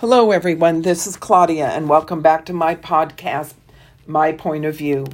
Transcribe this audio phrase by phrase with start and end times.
[0.00, 0.82] Hello, everyone.
[0.82, 3.54] This is Claudia, and welcome back to my podcast,
[4.06, 5.06] My Point of View.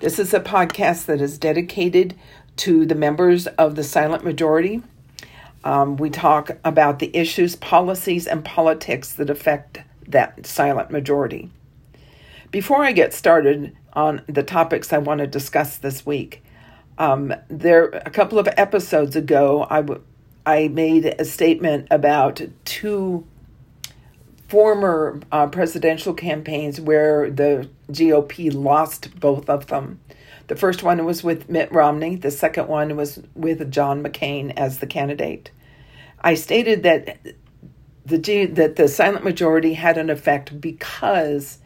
[0.00, 2.16] This is a podcast that is dedicated
[2.56, 4.82] to the members of the silent majority.
[5.62, 9.78] Um, we talk about the issues, policies, and politics that affect
[10.08, 11.48] that silent majority.
[12.50, 16.42] Before I get started on the topics I want to discuss this week,
[16.98, 20.02] um, there a couple of episodes ago, I, w-
[20.44, 23.24] I made a statement about two
[24.52, 29.98] former uh, presidential campaigns where the GOP lost both of them.
[30.48, 34.76] The first one was with Mitt Romney, the second one was with John McCain as
[34.76, 35.50] the candidate.
[36.20, 37.16] I stated that
[38.04, 41.56] the that the silent majority had an effect because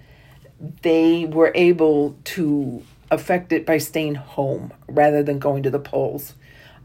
[0.82, 6.34] they were able to affect it by staying home rather than going to the polls.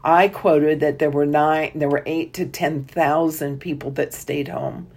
[0.02, 4.48] I quoted that there were nine, there were eight to ten thousand people that stayed
[4.48, 4.88] home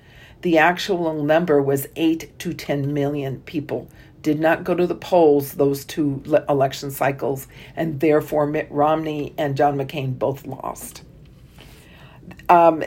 [0.46, 3.90] the actual number was 8 to 10 million people
[4.22, 9.58] did not go to the polls those two election cycles, and therefore Mitt Romney and
[9.58, 11.02] John McCain both lost.
[12.48, 12.84] Um,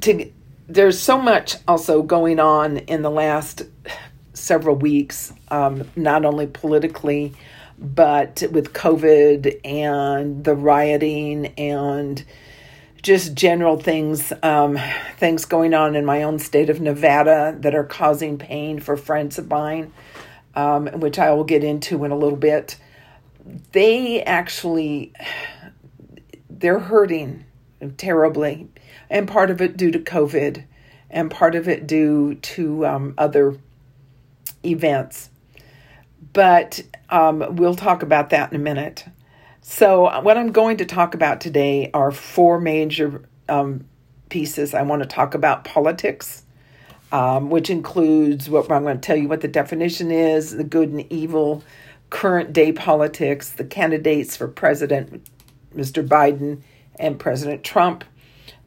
[0.00, 0.32] to,
[0.68, 3.64] there's so much also going on in the last
[4.32, 7.34] several weeks, um, not only politically,
[7.78, 12.24] but with COVID and the rioting and
[13.06, 14.76] just general things, um,
[15.16, 19.38] things going on in my own state of Nevada that are causing pain for friends
[19.38, 19.92] of mine,
[20.56, 22.76] um, which I will get into in a little bit.
[23.70, 25.12] They actually,
[26.50, 27.44] they're hurting
[27.96, 28.68] terribly,
[29.08, 30.64] and part of it due to COVID,
[31.08, 33.56] and part of it due to um, other
[34.64, 35.30] events.
[36.32, 39.04] But um, we'll talk about that in a minute.
[39.68, 43.84] So, what I'm going to talk about today are four major um,
[44.28, 44.74] pieces.
[44.74, 46.44] I want to talk about politics,
[47.10, 50.90] um, which includes what I'm going to tell you what the definition is, the good
[50.90, 51.64] and evil,
[52.10, 55.28] current day politics, the candidates for president,
[55.74, 56.06] Mr.
[56.06, 56.62] Biden
[57.00, 58.04] and President Trump,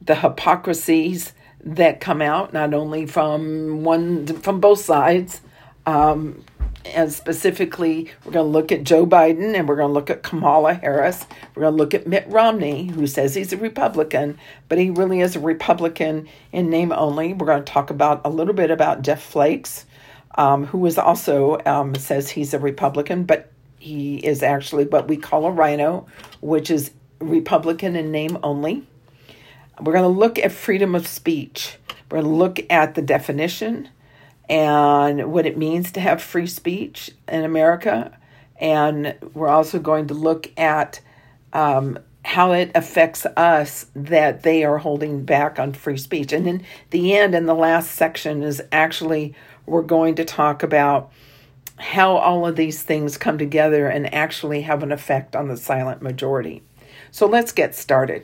[0.02, 1.32] the hypocrisies
[1.64, 5.40] that come out not only from one from both sides,
[5.86, 6.44] um,
[6.85, 10.23] and specifically, we're going to look at Joe Biden and we're going to look at
[10.23, 11.25] Kamala Harris.
[11.53, 15.19] We're going to look at Mitt Romney, who says he's a Republican, but he really
[15.19, 17.34] is a Republican in name only.
[17.34, 19.85] We're going to talk about a little bit about Jeff Flakes,
[20.35, 25.17] um, who is also um, says he's a Republican, but he is actually what we
[25.17, 26.07] call a RINO,
[26.41, 28.85] which is Republican in name only.
[29.81, 31.78] We're going to look at freedom of speech.
[32.09, 33.90] We're going to look at the definition
[34.50, 38.18] and what it means to have free speech in America.
[38.60, 41.00] And we're also going to look at
[41.54, 46.34] um, how it affects us that they are holding back on free speech.
[46.34, 51.12] And in the end, in the last section, is actually we're going to talk about
[51.78, 56.02] how all of these things come together and actually have an effect on the silent
[56.02, 56.62] majority.
[57.12, 58.24] So let's get started.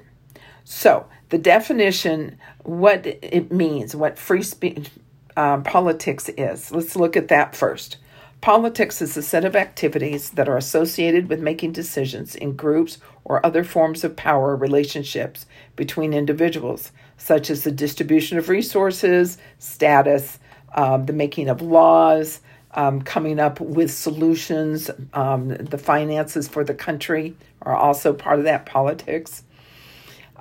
[0.65, 4.89] So, the definition, what it means, what free speech
[5.37, 6.71] um, politics is.
[6.71, 7.97] Let's look at that first.
[8.41, 13.43] Politics is a set of activities that are associated with making decisions in groups or
[13.43, 20.37] other forms of power relationships between individuals, such as the distribution of resources, status,
[20.75, 22.41] um, the making of laws,
[22.75, 24.91] um, coming up with solutions.
[25.13, 29.43] Um, the finances for the country are also part of that politics.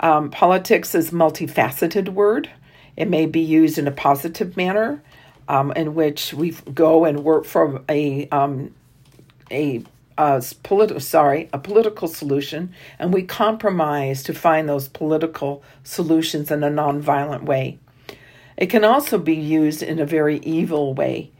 [0.00, 2.50] Um, politics is multifaceted word.
[2.96, 5.02] It may be used in a positive manner,
[5.48, 8.74] um, in which we go and work for a um,
[9.50, 9.82] a
[10.16, 16.62] uh, politi- sorry a political solution, and we compromise to find those political solutions in
[16.62, 17.78] a nonviolent way.
[18.56, 21.30] It can also be used in a very evil way.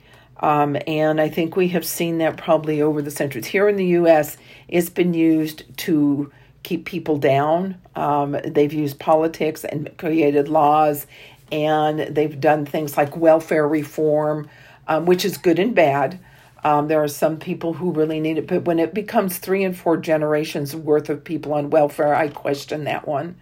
[0.41, 3.47] Um, and I think we have seen that probably over the centuries.
[3.47, 4.37] Here in the U.S.,
[4.69, 6.33] it's been used to
[6.65, 7.81] keep people down.
[7.95, 11.07] Um, they've used politics and created laws
[11.53, 14.49] and they've done things like welfare reform,
[14.89, 16.19] um, which is good and bad.
[16.65, 19.77] Um, there are some people who really need it, but when it becomes three and
[19.77, 23.37] four generations worth of people on welfare, I question that one.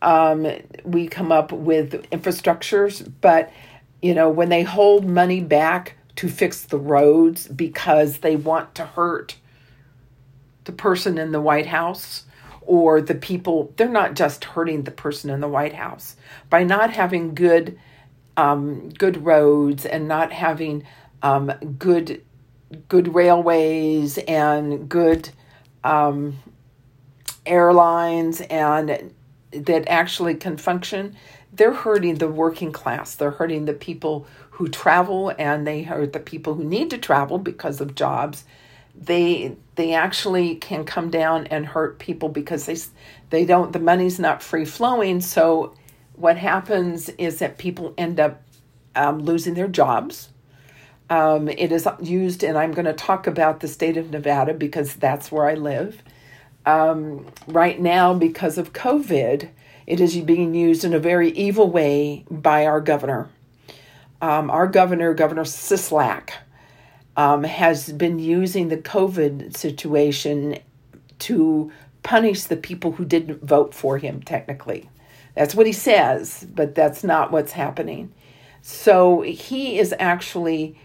[0.00, 0.46] Um,
[0.84, 3.52] we come up with infrastructures, but
[4.00, 8.84] you know when they hold money back to fix the roads because they want to
[8.84, 9.36] hurt
[10.64, 12.24] the person in the White House
[12.68, 16.16] or the people, they're not just hurting the person in the White House
[16.50, 17.78] by not having good,
[18.36, 20.84] um, good roads and not having
[21.22, 22.22] um, good,
[22.88, 25.30] good railways and good
[25.82, 26.36] um,
[27.46, 29.14] airlines and
[29.52, 31.16] that actually can function.
[31.52, 33.14] they're hurting the working class.
[33.14, 37.38] They're hurting the people who travel and they hurt the people who need to travel
[37.38, 38.44] because of jobs.
[38.94, 42.76] They they actually can come down and hurt people because they
[43.30, 45.20] they don't the money's not free flowing.
[45.20, 45.72] So
[46.16, 48.42] what happens is that people end up
[48.96, 50.30] um, losing their jobs.
[51.08, 54.96] Um, it is used, and I'm going to talk about the state of Nevada because
[54.96, 56.02] that's where I live.
[56.66, 59.48] Um, right now, because of COVID,
[59.86, 63.30] it is being used in a very evil way by our governor.
[64.20, 66.30] Um, our governor, Governor Sisolak,
[67.18, 70.56] um, has been using the COVID situation
[71.18, 71.72] to
[72.04, 74.88] punish the people who didn't vote for him, technically.
[75.34, 78.14] That's what he says, but that's not what's happening.
[78.62, 80.78] So he is actually,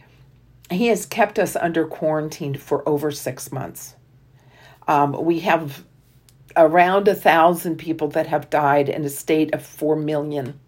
[0.71, 3.95] he has kept us under quarantine for over six months.
[4.88, 5.86] Um, we have
[6.57, 10.59] around a thousand people that have died in a state of four million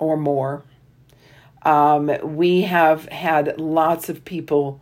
[0.00, 0.64] or more.
[1.62, 4.80] Um, we have had lots of people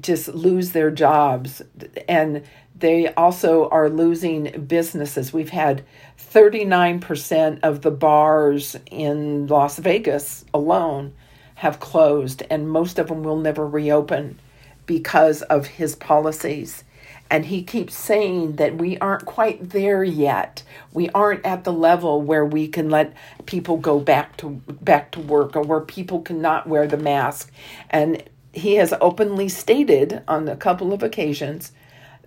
[0.00, 1.62] just lose their jobs,
[2.08, 2.42] and
[2.78, 5.32] they also are losing businesses.
[5.32, 5.84] We've had
[6.18, 11.12] 39% of the bars in Las Vegas alone
[11.56, 14.38] have closed, and most of them will never reopen
[14.86, 16.84] because of his policies.
[17.32, 20.62] And he keeps saying that we aren't quite there yet.
[20.92, 23.14] We aren't at the level where we can let
[23.46, 27.50] people go back to back to work or where people cannot wear the mask.
[27.88, 31.72] And he has openly stated on a couple of occasions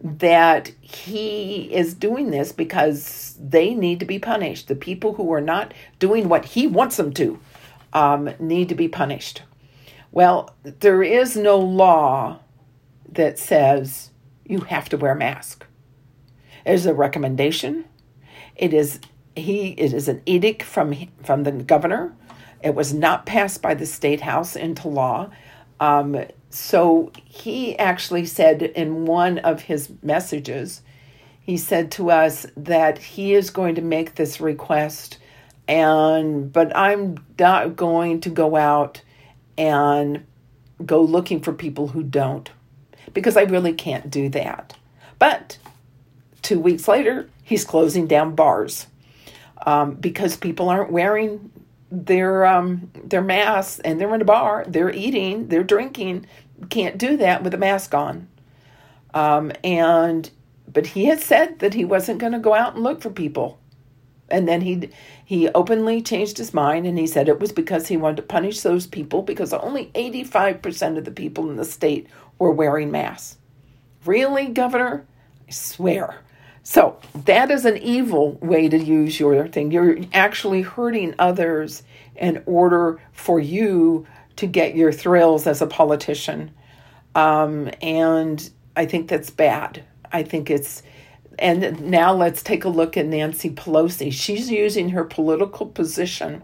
[0.02, 4.68] that he is doing this because they need to be punished.
[4.70, 7.40] The people who are not doing what he wants them to
[7.94, 9.44] um, need to be punished.
[10.12, 12.40] Well, there is no law
[13.08, 14.10] that says
[14.46, 15.66] you have to wear a mask.
[16.66, 17.86] It is a recommendation.
[18.56, 19.00] It is
[19.36, 20.94] he it is an edict from
[21.24, 22.14] from the governor.
[22.64, 25.30] It was not passed by the state house into law.
[25.80, 30.82] Um, so he actually said in one of his messages,
[31.42, 35.20] he said to us that he is going to make this request
[35.68, 39.02] and but I'm not going to go out
[39.58, 40.26] and
[40.86, 42.50] go looking for people who don't
[43.16, 44.76] because I really can't do that.
[45.18, 45.58] But
[46.44, 48.86] two weeks later, he's closing down bars
[49.66, 51.52] um, because people aren't wearing
[51.90, 56.28] their um, their masks and they're in a bar, they're eating, they're drinking.
[56.70, 58.28] Can't do that with a mask on.
[59.14, 60.30] Um, and
[60.72, 63.60] but he had said that he wasn't going to go out and look for people.
[64.30, 64.90] And then he
[65.24, 68.62] he openly changed his mind and he said it was because he wanted to punish
[68.62, 72.08] those people because only 85% of the people in the state
[72.40, 73.38] were wearing masks.
[74.06, 75.06] Really, Governor?
[75.48, 76.16] I swear.
[76.64, 79.72] So that is an evil way to use your thing.
[79.72, 81.84] You're actually hurting others
[82.16, 86.52] in order for you to get your thrills as a politician.
[87.14, 89.84] Um, and I think that's bad.
[90.12, 90.82] I think it's,
[91.38, 94.12] and now let's take a look at Nancy Pelosi.
[94.12, 96.42] She's using her political position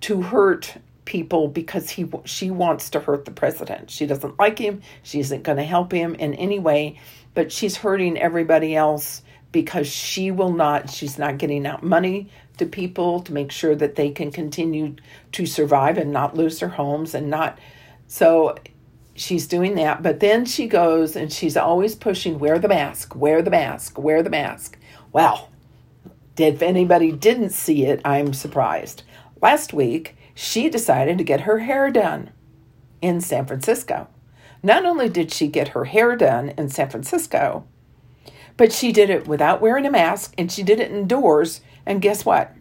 [0.00, 0.76] to hurt
[1.08, 3.90] people because he she wants to hurt the president.
[3.90, 4.82] She doesn't like him.
[5.02, 7.00] She isn't going to help him in any way,
[7.32, 12.28] but she's hurting everybody else because she will not she's not getting out money
[12.58, 14.94] to people to make sure that they can continue
[15.32, 17.58] to survive and not lose their homes and not
[18.06, 18.54] so
[19.14, 23.40] she's doing that but then she goes and she's always pushing wear the mask wear
[23.40, 24.78] the mask wear the mask
[25.12, 25.48] well
[26.36, 29.02] if anybody didn't see it i'm surprised
[29.40, 32.30] last week she decided to get her hair done
[33.02, 34.06] in San Francisco.
[34.62, 37.66] Not only did she get her hair done in San Francisco,
[38.56, 41.60] but she did it without wearing a mask and she did it indoors.
[41.84, 42.54] And guess what?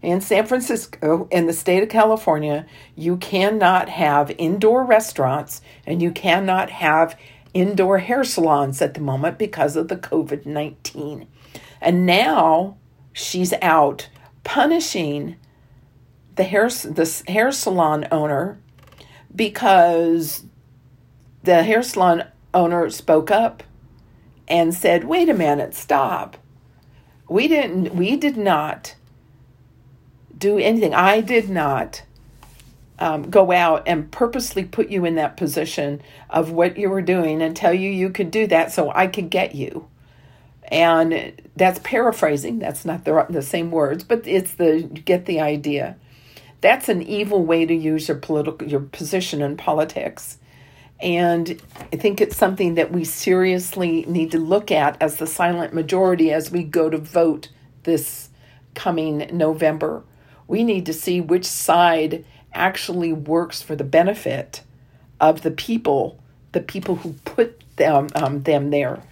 [0.00, 2.64] In San Francisco, in the state of California,
[2.96, 7.14] you cannot have indoor restaurants and you cannot have
[7.52, 11.28] indoor hair salons at the moment because of the COVID 19.
[11.82, 12.78] And now
[13.12, 14.08] she's out
[14.44, 15.36] punishing
[16.38, 18.58] the hair the hair salon owner
[19.34, 20.44] because
[21.42, 23.64] the hair salon owner spoke up
[24.46, 26.38] and said, "Wait a minute, stop.
[27.28, 28.94] We didn't we did not
[30.38, 30.94] do anything.
[30.94, 32.04] I did not
[33.00, 37.42] um, go out and purposely put you in that position of what you were doing
[37.42, 39.88] and tell you you could do that so I could get you."
[40.70, 42.60] And that's paraphrasing.
[42.60, 45.96] That's not the the same words, but it's the get the idea.
[46.60, 50.38] That's an evil way to use your political your position in politics.
[51.00, 51.60] And
[51.92, 56.32] I think it's something that we seriously need to look at as the silent majority
[56.32, 57.50] as we go to vote
[57.84, 58.30] this
[58.74, 60.02] coming November.
[60.48, 64.62] We need to see which side actually works for the benefit
[65.20, 66.18] of the people,
[66.52, 69.02] the people who put them um, them there.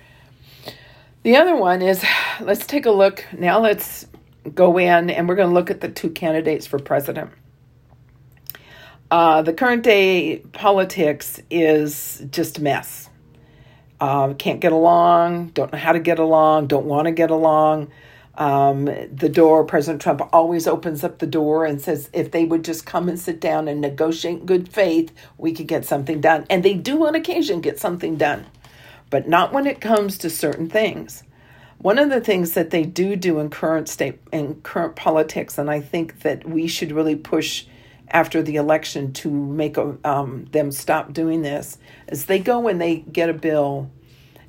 [1.22, 2.04] The other one is
[2.40, 3.24] let's take a look.
[3.32, 4.06] Now let's
[4.54, 7.30] go in and we're going to look at the two candidates for president.
[9.10, 13.08] Uh, the current day politics is just a mess.
[14.00, 17.90] Uh, can't get along, don't know how to get along, don't want to get along.
[18.34, 22.64] Um, the door, President Trump always opens up the door and says if they would
[22.64, 26.44] just come and sit down and negotiate in good faith, we could get something done.
[26.50, 28.44] And they do on occasion get something done,
[29.08, 31.22] but not when it comes to certain things.
[31.78, 35.70] One of the things that they do do in current state in current politics, and
[35.70, 37.66] I think that we should really push
[38.08, 41.78] after the election to make a, um, them stop doing this,
[42.08, 43.90] is they go and they get a bill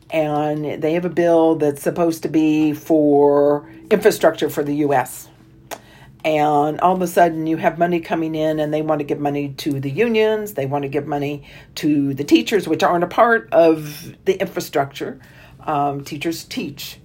[0.09, 5.27] and they have a bill that's supposed to be for infrastructure for the US.
[6.23, 9.19] And all of a sudden, you have money coming in, and they want to give
[9.19, 10.53] money to the unions.
[10.53, 11.43] They want to give money
[11.75, 15.19] to the teachers, which aren't a part of the infrastructure.
[15.61, 16.99] Um, teachers teach.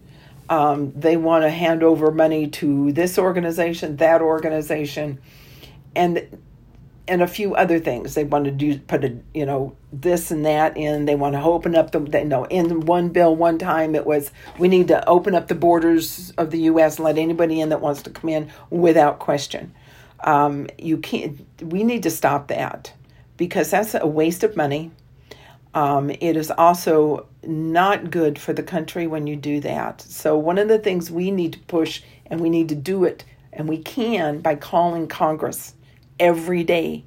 [0.49, 5.21] Um, they want to hand over money to this organization, that organization,
[5.95, 6.41] and
[7.09, 8.15] and a few other things.
[8.15, 11.05] They want to do put a you know this and that in.
[11.05, 14.31] They want to open up the they know in one bill one time it was
[14.59, 16.97] we need to open up the borders of the U.S.
[16.97, 19.75] and let anybody in that wants to come in without question.
[20.21, 21.45] Um, you can't.
[21.63, 22.93] We need to stop that
[23.37, 24.93] because that's a waste of money.
[25.75, 30.03] Um, it is also not good for the country when you do that.
[30.03, 33.25] So one of the things we need to push and we need to do it
[33.53, 35.75] and we can by calling Congress
[36.21, 37.05] every day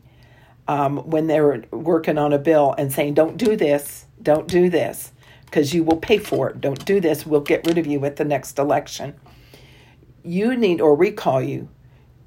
[0.67, 5.11] um, when they're working on a bill and saying, don't do this, don't do this,
[5.45, 6.61] because you will pay for it.
[6.61, 9.15] Don't do this, we'll get rid of you at the next election.
[10.23, 11.69] You need, or recall you,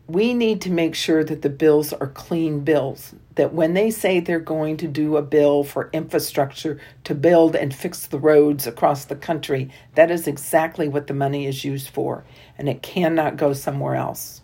[0.09, 3.15] we need to make sure that the bills are clean bills.
[3.35, 7.73] That when they say they're going to do a bill for infrastructure to build and
[7.75, 12.25] fix the roads across the country, that is exactly what the money is used for,
[12.57, 14.41] and it cannot go somewhere else.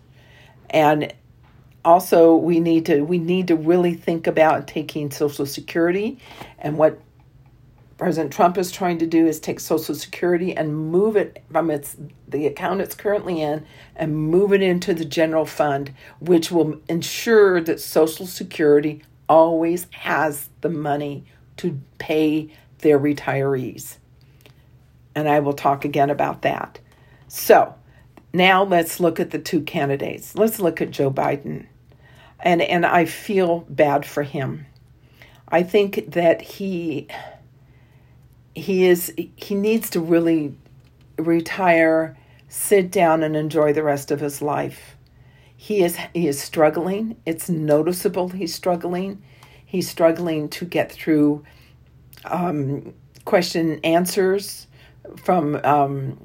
[0.68, 1.12] And
[1.84, 6.18] also we need to we need to really think about taking social security
[6.58, 6.98] and what
[7.96, 11.96] President Trump is trying to do is take Social Security and move it from its
[12.26, 17.60] the account it's currently in and move it into the general fund, which will ensure
[17.60, 21.24] that Social Security always has the money
[21.56, 23.98] to pay their retirees.
[25.14, 26.80] And I will talk again about that.
[27.28, 27.76] So
[28.32, 30.34] now let's look at the two candidates.
[30.34, 31.66] Let's look at Joe Biden
[32.44, 34.66] and and I feel bad for him.
[35.48, 37.08] I think that he
[38.54, 40.54] he is he needs to really
[41.18, 42.16] retire,
[42.48, 44.96] sit down and enjoy the rest of his life.
[45.56, 47.16] He is he is struggling.
[47.26, 49.22] It's noticeable he's struggling.
[49.64, 51.44] He's struggling to get through
[52.24, 52.94] um,
[53.24, 54.66] question answers
[55.16, 56.20] from um,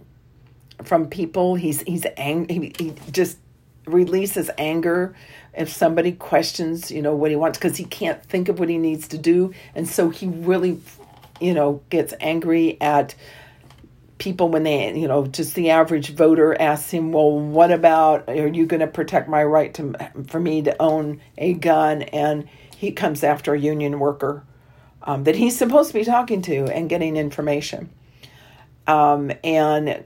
[0.83, 1.55] from people.
[1.55, 2.73] He's he's angry.
[2.77, 3.37] He, he just
[3.85, 5.15] releases anger
[5.53, 8.77] if somebody questions, you know, what he wants because he can't think of what he
[8.77, 10.79] needs to do, and so he really,
[11.39, 13.15] you know, gets angry at
[14.17, 18.47] people when they, you know, just the average voter asks him, "Well, what about are
[18.47, 19.93] you going to protect my right to
[20.27, 24.43] for me to own a gun?" and he comes after a union worker
[25.03, 27.89] um, that he's supposed to be talking to and getting information.
[28.87, 30.03] Um, and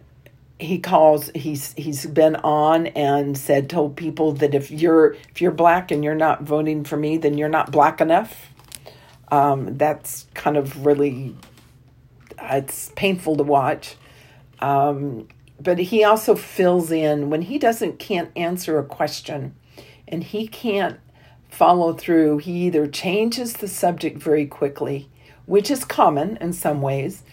[0.60, 5.52] he calls he's he's been on and said told people that if you're if you're
[5.52, 8.53] black and you're not voting for me then you're not black enough
[9.34, 11.36] um, that's kind of really
[12.40, 13.96] it's painful to watch
[14.60, 15.28] um,
[15.60, 19.56] but he also fills in when he doesn't can't answer a question
[20.08, 21.00] and he can't
[21.50, 25.10] follow through he either changes the subject very quickly
[25.46, 27.24] which is common in some ways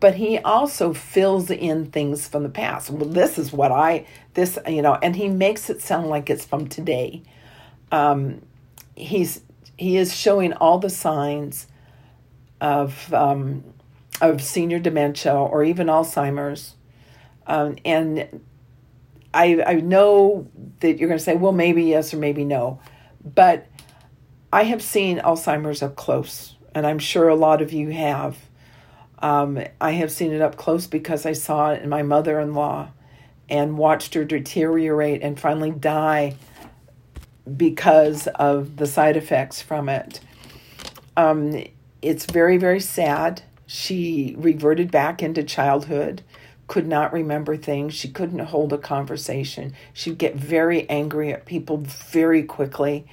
[0.00, 2.88] but he also fills in things from the past.
[2.88, 6.44] Well, this is what I this you know, and he makes it sound like it's
[6.44, 7.22] from today.
[7.90, 8.42] Um,
[8.94, 9.40] he's
[9.78, 11.68] he is showing all the signs
[12.60, 13.64] of um,
[14.20, 16.74] of senior dementia or even Alzheimer's,
[17.46, 18.42] um, and
[19.32, 20.48] I I know
[20.80, 22.80] that you're going to say, well, maybe yes or maybe no,
[23.24, 23.66] but
[24.52, 28.36] I have seen Alzheimer's up close, and I'm sure a lot of you have.
[29.20, 32.54] Um, I have seen it up close because I saw it in my mother in
[32.54, 32.90] law
[33.48, 36.36] and watched her deteriorate and finally die
[37.56, 40.20] because of the side effects from it.
[41.16, 41.64] Um,
[42.02, 43.42] it's very, very sad.
[43.66, 46.22] She reverted back into childhood.
[46.66, 47.94] could not remember things.
[47.94, 49.72] She couldn't hold a conversation.
[49.92, 53.06] She'd get very angry at people very quickly.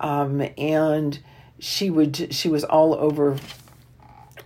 [0.00, 1.18] Um, and
[1.62, 3.38] she would she was all over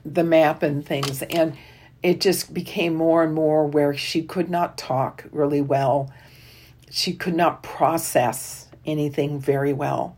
[0.04, 1.56] the map and things and
[2.02, 6.12] it just became more and more where she could not talk really well
[6.90, 10.16] she could not process anything very well.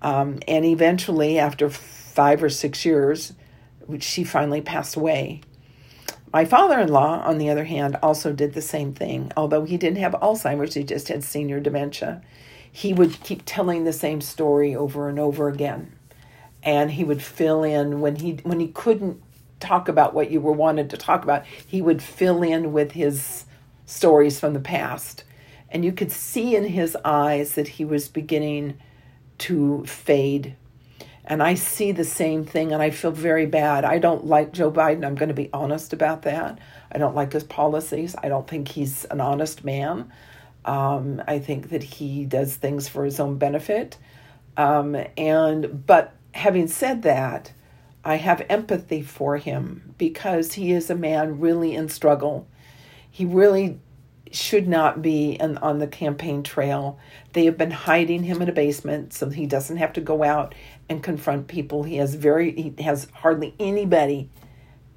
[0.00, 3.32] Um, and eventually after five or six years
[4.00, 5.40] she finally passed away.
[6.32, 9.32] My father-in-law on the other hand also did the same thing.
[9.36, 12.22] Although he didn't have alzheimer's he just had senior dementia
[12.70, 15.92] he would keep telling the same story over and over again.
[16.62, 19.22] And he would fill in when he when he couldn't
[19.60, 23.44] talk about what you were wanted to talk about he would fill in with his
[23.86, 25.24] stories from the past
[25.70, 28.78] and you could see in his eyes that he was beginning
[29.38, 30.56] to fade
[31.28, 33.84] and I see the same thing and I feel very bad.
[33.84, 35.04] I don't like Joe Biden.
[35.04, 36.58] I'm going to be honest about that.
[36.90, 38.16] I don't like his policies.
[38.22, 40.10] I don't think he's an honest man.
[40.64, 43.98] Um, I think that he does things for his own benefit.
[44.56, 47.52] Um, and but having said that,
[48.02, 52.48] I have empathy for him because he is a man really in struggle.
[53.10, 53.80] He really
[54.32, 56.98] should not be in, on the campaign trail.
[57.32, 60.54] They have been hiding him in a basement so he doesn't have to go out
[60.88, 61.82] and confront people.
[61.82, 64.30] He has very he has hardly anybody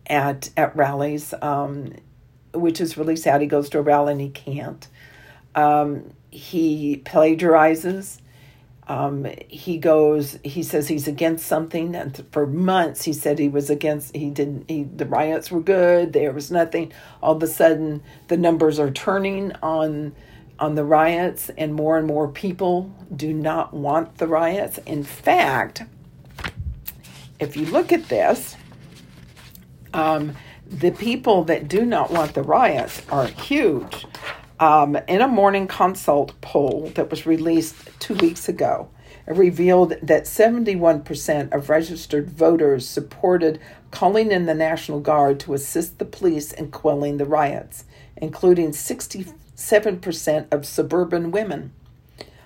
[0.08, 1.94] at at rallies, um,
[2.54, 3.42] which is really sad.
[3.42, 4.88] He goes to a rally and he can't.
[5.56, 8.22] Um, he plagiarizes.
[8.88, 13.70] Um, he goes, he says he's against something, and for months he said he was
[13.70, 14.16] against.
[14.16, 14.70] He didn't.
[14.70, 16.14] He, the riots were good.
[16.14, 16.92] There was nothing.
[17.22, 20.14] All of a sudden, the numbers are turning on
[20.60, 24.78] on the riots, and more and more people do not want the riots.
[24.80, 25.84] In fact,
[27.40, 28.56] if you look at this,
[29.94, 30.36] um,
[30.68, 34.06] the people that do not want the riots are huge.
[34.62, 38.90] Um, in a Morning Consult poll that was released two weeks ago,
[39.26, 43.60] it revealed that 71% of registered voters supported
[43.90, 50.54] calling in the National Guard to assist the police in quelling the riots, including 67%
[50.54, 51.74] of suburban women.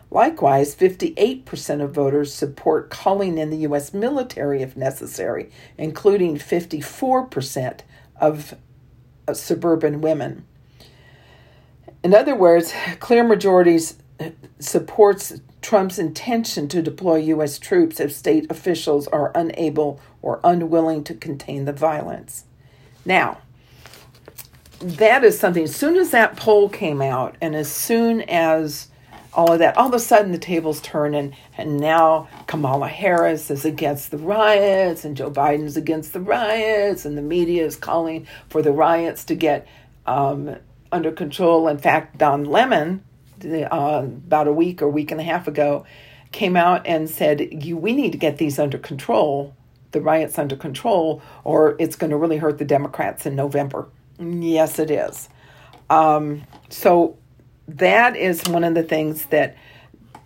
[0.10, 3.94] Likewise, 58% of voters support calling in the U.S.
[3.94, 7.82] military if necessary, including 54%
[8.22, 8.56] of
[9.28, 10.46] uh, suburban women.
[12.06, 13.96] In other words, clear majorities
[14.60, 17.58] supports Trump's intention to deploy U.S.
[17.58, 22.46] troops if state officials are unable or unwilling to contain the violence.
[23.06, 23.40] Now,
[24.80, 28.90] that is something, as soon as that poll came out, and as soon as
[29.34, 33.50] all of that, all of a sudden the tables turn, and, and now Kamala Harris
[33.50, 38.28] is against the riots, and Joe Biden's against the riots, and the media is calling
[38.48, 39.68] for the riots to get
[40.06, 40.58] um,
[40.96, 41.68] under control.
[41.68, 43.04] In fact, Don Lemon,
[43.44, 45.86] uh, about a week or week and a half ago,
[46.32, 49.54] came out and said, "You, we need to get these under control,
[49.92, 53.88] the riots under control, or it's going to really hurt the Democrats in November."
[54.20, 55.30] Yes, it is.
[55.90, 57.18] Um, so
[57.68, 59.56] that is one of the things that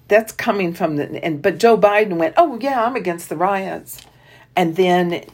[0.07, 4.01] that's coming from the and but Joe Biden went, "Oh yeah, I'm against the riots,"
[4.55, 5.25] and then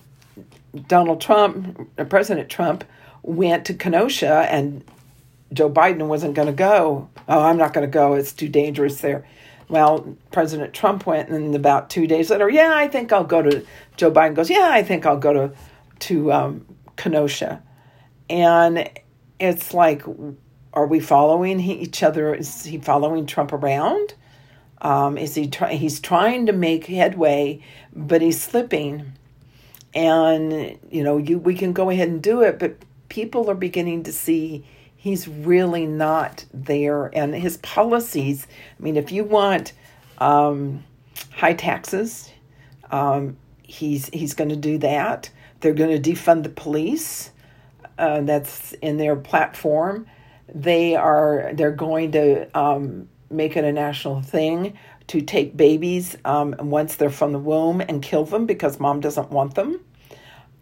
[0.88, 2.84] Donald Trump, President Trump,
[3.24, 4.84] went to Kenosha and
[5.54, 7.10] Joe Biden wasn't going to go.
[7.28, 8.14] Oh, I'm not going to go.
[8.14, 9.26] It's too dangerous there.
[9.68, 13.66] Well, President Trump went, and about two days later, yeah, I think I'll go to.
[13.98, 15.52] Joe Biden goes, yeah, I think I'll go to
[16.02, 16.66] to um,
[16.98, 17.64] Kenosha,
[18.30, 18.90] and
[19.40, 20.04] it's like,
[20.74, 22.36] are we following each other?
[22.36, 24.14] Is he following Trump around?
[24.82, 29.14] Um, is he try- he's trying to make headway, but he's slipping,
[29.96, 32.76] and you know, you we can go ahead and do it, but
[33.10, 34.64] people are beginning to see
[35.06, 37.16] he's really not there.
[37.16, 38.48] And his policies,
[38.80, 39.72] I mean, if you want
[40.18, 40.84] um,
[41.30, 42.32] high taxes,
[42.90, 45.30] um, he's he's going to do that.
[45.60, 47.30] They're going to defund the police.
[48.00, 50.08] Uh, that's in their platform.
[50.54, 54.76] They are they're going to um, make it a national thing
[55.08, 59.30] to take babies um, once they're from the womb and kill them because mom doesn't
[59.30, 59.80] want them.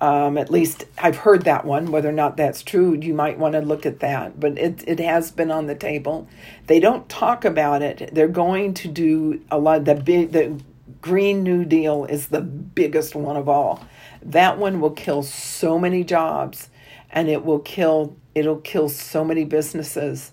[0.03, 1.91] Um, at least I've heard that one.
[1.91, 4.39] Whether or not that's true, you might want to look at that.
[4.39, 6.27] But it it has been on the table.
[6.67, 8.11] They don't talk about it.
[8.13, 9.85] They're going to do a lot.
[9.85, 10.61] The big the
[11.01, 13.87] Green New Deal is the biggest one of all.
[14.21, 16.69] That one will kill so many jobs,
[17.11, 20.32] and it will kill it'll kill so many businesses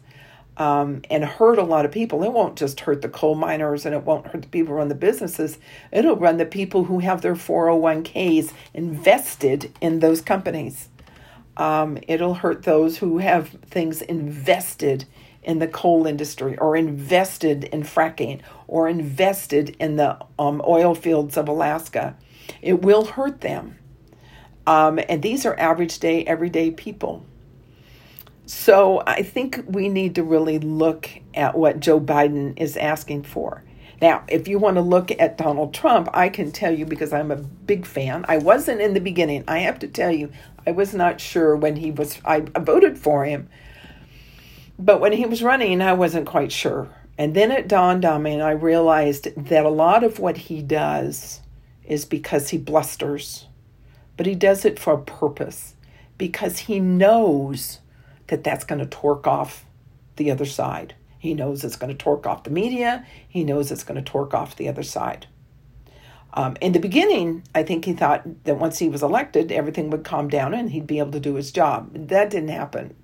[0.61, 2.23] um, and hurt a lot of people.
[2.23, 4.89] It won't just hurt the coal miners and it won't hurt the people who run
[4.89, 5.59] the businesses.
[5.91, 10.91] It'll run the people who have their 401ks invested in those companies.
[11.57, 15.07] Um, it'll hurt those who have things invested
[15.43, 21.39] in the coal industry or invested in fracking or invested in the um, oil fields
[21.39, 22.15] of Alaska.
[22.61, 23.79] It will hurt them.
[24.67, 27.25] Um, and these are average day, everyday people.
[28.51, 33.63] So I think we need to really look at what Joe Biden is asking for.
[34.03, 37.31] Now, if you want to look at Donald Trump, I can tell you because I'm
[37.31, 38.25] a big fan.
[38.27, 39.45] I wasn't in the beginning.
[39.47, 40.33] I have to tell you,
[40.67, 43.49] I was not sure when he was, I voted for him.
[44.81, 46.89] But when he was running, I wasn't quite sure.
[47.17, 50.61] And then it dawned on me, and I realized that a lot of what he
[50.61, 51.41] does
[51.85, 53.47] is because he blusters,
[54.17, 55.77] but he does it for a purpose
[56.19, 57.79] because he knows
[58.31, 59.65] that that's going to torque off
[60.17, 60.95] the other side.
[61.19, 63.07] He knows it's going to torque off the media.
[63.29, 65.27] He knows it's going to torque off the other side.
[66.33, 70.05] Um, in the beginning, I think he thought that once he was elected, everything would
[70.05, 71.91] calm down and he'd be able to do his job.
[72.09, 72.95] That didn't happen.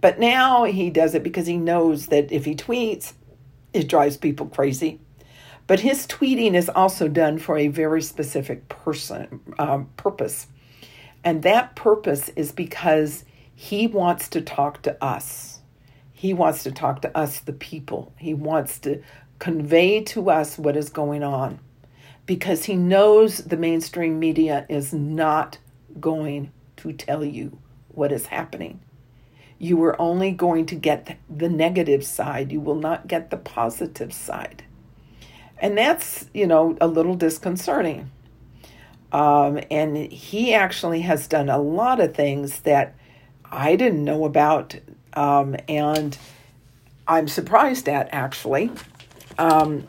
[0.00, 3.14] But now he does it because he knows that if he tweets,
[3.72, 5.00] it drives people crazy.
[5.66, 10.46] But his tweeting is also done for a very specific person um, purpose,
[11.22, 13.24] and that purpose is because
[13.60, 15.58] he wants to talk to us.
[16.12, 18.12] He wants to talk to us, the people.
[18.16, 19.02] He wants to
[19.40, 21.58] convey to us what is going on
[22.24, 25.58] because he knows the mainstream media is not
[25.98, 28.78] going to tell you what is happening.
[29.58, 34.12] You are only going to get the negative side, you will not get the positive
[34.12, 34.62] side.
[35.58, 38.12] And that's, you know, a little disconcerting.
[39.10, 42.94] Um, and he actually has done a lot of things that
[43.50, 44.74] I didn't know about
[45.14, 46.16] um, and
[47.06, 48.70] I'm surprised at actually.
[49.38, 49.86] Um,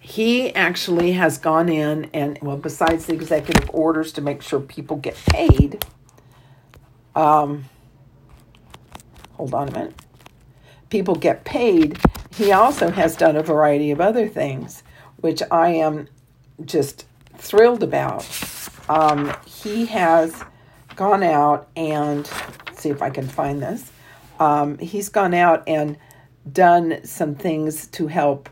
[0.00, 4.96] he actually has gone in and, well, besides the executive orders to make sure people
[4.96, 5.84] get paid,
[7.16, 7.64] um,
[9.32, 9.94] hold on a minute,
[10.90, 11.98] people get paid,
[12.36, 14.84] he also has done a variety of other things,
[15.16, 16.08] which I am
[16.64, 18.26] just thrilled about.
[18.88, 20.44] Um, he has
[20.96, 22.28] gone out and
[22.74, 23.92] see if I can find this.
[24.40, 25.96] Um, he's gone out and
[26.50, 28.48] done some things to help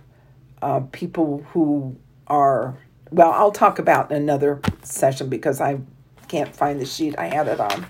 [0.62, 2.76] uh, people who are,
[3.10, 5.80] well, I'll talk about in another session because I
[6.28, 7.86] can't find the sheet I had it on.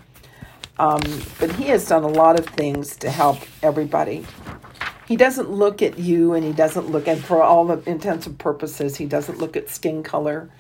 [0.79, 1.03] Um,
[1.39, 4.27] but he has done a lot of things to help everybody.
[5.07, 8.39] He doesn't look at you and he doesn't look at, for all the intents and
[8.39, 10.51] purposes, he doesn't look at skin color.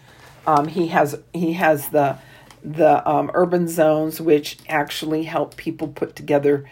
[0.46, 2.18] Um, he has he has the
[2.64, 6.68] the um, urban zones, which actually help people put together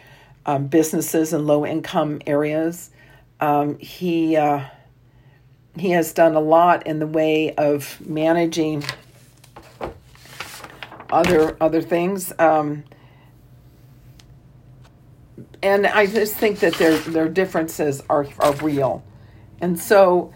[0.46, 2.90] um, businesses in low income areas.
[3.40, 4.64] Um, he uh,
[5.76, 8.84] he has done a lot in the way of managing
[11.10, 12.32] other other things.
[12.38, 12.84] Um,
[15.62, 19.04] and I just think that their their differences are are real,
[19.60, 20.32] and so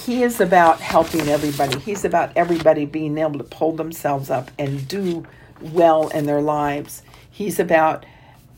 [0.00, 1.78] he is about helping everybody.
[1.80, 5.26] He's about everybody being able to pull themselves up and do
[5.60, 7.02] well in their lives.
[7.30, 8.04] He's about,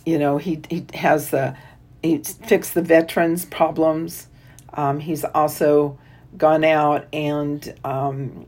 [0.04, 1.56] you know, he, he has the,
[2.02, 4.28] he fixed the veterans' problems.
[4.74, 5.98] Um, he's also
[6.36, 8.46] gone out and um,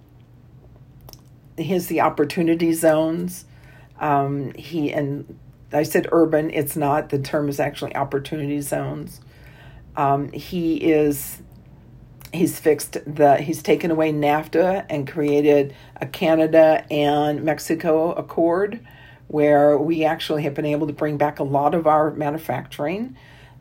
[1.58, 3.44] has the opportunity zones.
[4.00, 5.38] Um, he, and
[5.72, 9.20] I said urban, it's not, the term is actually opportunity zones.
[9.96, 11.42] Um, he is
[12.32, 18.80] he's fixed the he's taken away NAFTA and created a Canada and Mexico accord
[19.28, 23.16] where we actually have been able to bring back a lot of our manufacturing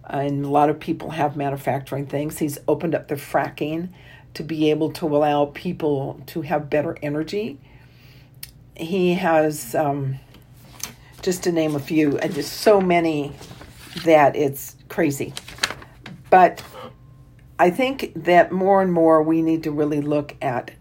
[0.09, 2.39] and a lot of people have manufacturing things.
[2.39, 3.89] He's opened up the fracking
[4.33, 7.59] to be able to allow people to have better energy.
[8.75, 10.19] He has um,
[11.21, 13.33] just to name a few, and just so many
[14.05, 15.33] that it's crazy.
[16.29, 16.63] But
[17.59, 20.71] I think that more and more we need to really look at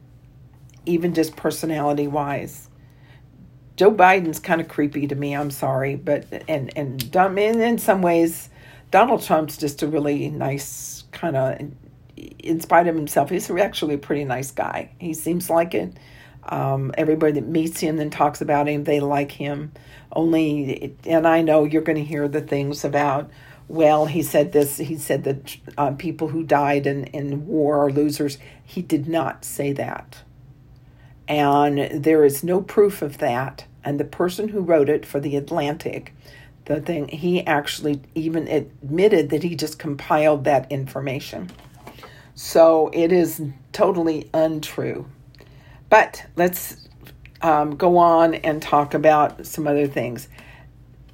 [0.85, 2.69] even just personality wise.
[3.77, 5.35] Joe Biden's kind of creepy to me.
[5.35, 8.49] I'm sorry, but and and dumb in, in some ways,
[8.91, 11.73] Donald Trump's just a really nice kind of.
[12.39, 14.91] In spite of himself, he's actually a pretty nice guy.
[14.99, 15.93] He seems like it.
[16.45, 19.73] Um, everybody that meets him and talks about him, they like him.
[20.13, 23.31] Only, and I know you're going to hear the things about
[23.69, 27.91] well, he said this, he said that uh, people who died in, in war are
[27.91, 28.39] losers.
[28.65, 30.23] He did not say that.
[31.29, 33.67] And there is no proof of that.
[33.83, 36.15] And the person who wrote it for The Atlantic,
[36.67, 41.51] the thing, he actually even admitted that he just compiled that information.
[42.35, 45.07] So it is totally untrue.
[45.89, 46.89] But let's
[47.43, 50.29] um, go on and talk about some other things.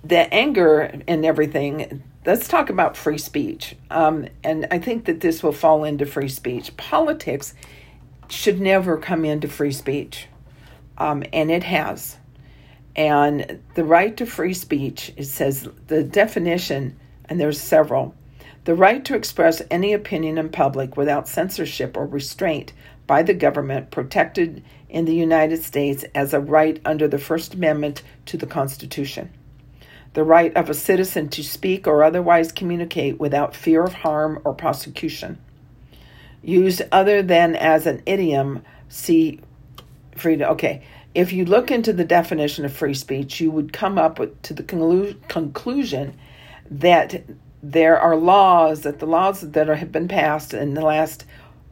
[0.04, 3.76] The anger and everything, let's talk about free speech.
[3.90, 6.76] Um, and I think that this will fall into free speech.
[6.76, 7.54] Politics
[8.28, 10.26] should never come into free speech,
[10.98, 12.16] um, and it has.
[12.94, 18.14] And the right to free speech, it says the definition, and there's several
[18.64, 22.72] the right to express any opinion in public without censorship or restraint
[23.08, 28.02] by the government, protected in the United States as a right under the First Amendment
[28.26, 29.30] to the Constitution.
[30.14, 34.54] The right of a citizen to speak or otherwise communicate without fear of harm or
[34.54, 35.38] prosecution.
[36.42, 39.40] Used other than as an idiom, see
[40.16, 40.50] freedom.
[40.52, 40.82] Okay,
[41.14, 44.54] if you look into the definition of free speech, you would come up with, to
[44.54, 46.16] the conclu- conclusion
[46.70, 47.24] that
[47.62, 51.24] there are laws that the laws that are, have been passed in the last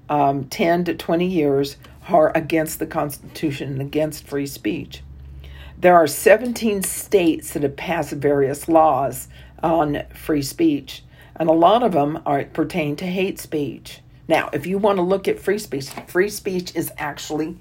[0.08, 1.76] um, 10 to 20 years
[2.08, 5.02] are against the Constitution and against free speech.
[5.80, 9.28] There are 17 states that have passed various laws
[9.62, 11.02] on free speech,
[11.34, 14.00] and a lot of them are pertain to hate speech.
[14.28, 17.56] Now, if you want to look at free speech, free speech is actually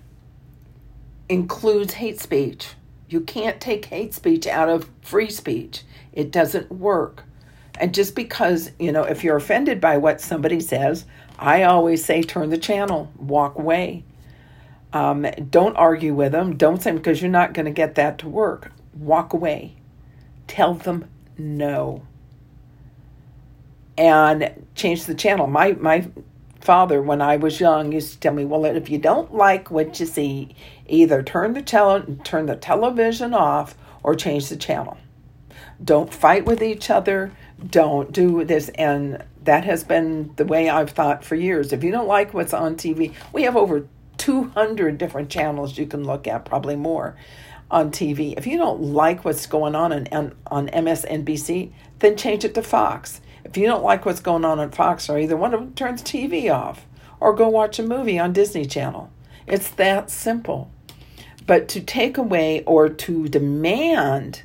[1.29, 2.73] includes hate speech.
[3.08, 5.84] You can't take hate speech out of free speech.
[6.12, 7.23] It doesn't work.
[7.79, 11.05] And just because, you know, if you're offended by what somebody says,
[11.38, 14.03] I always say turn the channel, walk away.
[14.91, 16.58] Um, don't argue with them.
[16.58, 18.71] Don't say because you're not going to get that to work.
[18.93, 19.75] Walk away.
[20.47, 22.04] Tell them no.
[23.97, 25.45] And change the channel.
[25.47, 26.08] My my
[26.62, 29.99] father, when I was young, used to tell me, "Well, if you don't like what
[29.99, 30.56] you see,
[30.88, 34.97] either turn the tele- turn the television off or change the channel.
[35.84, 37.32] Don't fight with each other
[37.65, 38.69] don't do this.
[38.69, 41.73] And that has been the way I've thought for years.
[41.73, 43.88] If you don't like what's on TV, we have over
[44.19, 47.15] 200 different channels you can look at, probably more
[47.71, 48.38] on TV.
[48.38, 53.21] If you don't like what's going on on, on MSNBC, then change it to Fox.
[53.43, 56.03] If you don't like what's going on on Fox, or either one of them turns
[56.03, 56.86] TV off,
[57.19, 59.12] or go watch a movie on Disney Channel.
[59.47, 60.69] It's that simple.
[61.47, 64.43] But to take away or to demand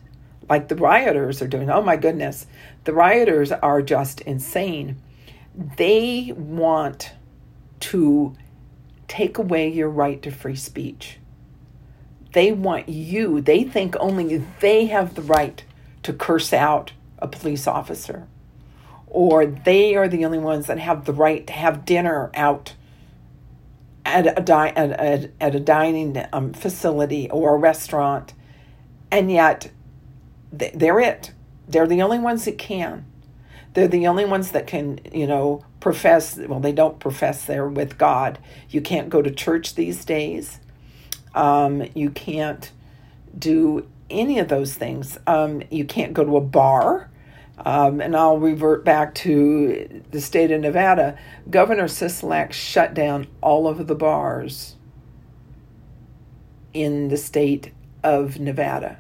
[0.49, 1.71] like the rioters are doing.
[1.71, 2.47] Oh my goodness.
[2.85, 5.01] The rioters are just insane.
[5.55, 7.13] They want
[7.81, 8.35] to
[9.09, 11.19] take away your right to free speech.
[12.33, 15.65] They want you, they think only they have the right
[16.03, 18.27] to curse out a police officer.
[19.07, 22.75] Or they are the only ones that have the right to have dinner out
[24.05, 28.35] at a, di- at a, at a dining um, facility or a restaurant.
[29.11, 29.71] And yet
[30.53, 31.33] they're it.
[31.69, 33.07] They're the only ones that can.
[33.75, 36.39] They're the only ones that can, you know, profess.
[36.39, 38.39] Well, they don't profess they're with God.
[38.71, 40.61] You can't go to church these days.
[41.35, 42.71] Um, you can't
[43.37, 45.19] do any of those things.
[45.27, 47.11] Um, you can't go to a bar.
[47.59, 51.17] Um, and I'll revert back to the state of Nevada.
[51.51, 54.75] Governor Sisolak shut down all of the bars
[56.73, 58.99] in the state of Nevada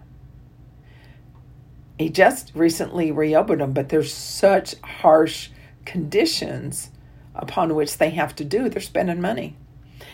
[1.98, 5.50] he just recently reopened them, but there's such harsh
[5.84, 6.90] conditions
[7.34, 8.68] upon which they have to do.
[8.68, 9.56] They're spending money.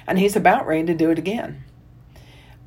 [0.06, 1.64] And he's about ready to do it again.